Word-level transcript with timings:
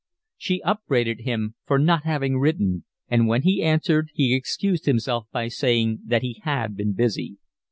She 0.35 0.63
upbraided 0.65 1.19
him 1.19 1.53
for 1.67 1.77
not 1.77 2.05
having 2.05 2.39
written, 2.39 2.85
and 3.07 3.27
when 3.27 3.43
he 3.43 3.61
answered 3.61 4.09
he 4.15 4.33
excused 4.33 4.87
himself 4.87 5.27
by 5.31 5.47
saying 5.47 5.99
that 6.07 6.23
he 6.23 6.41
had 6.43 6.75
been 6.75 6.93
busy. 6.93 7.37